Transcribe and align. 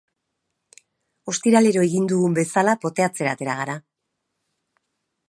Ostiralero 1.33 1.83
egin 1.89 2.09
dugun 2.13 2.37
bezala, 2.39 2.75
poteatzera 2.87 3.37
atera 3.37 3.59
gara. 3.61 3.77